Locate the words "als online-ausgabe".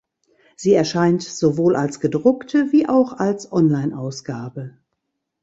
3.19-4.75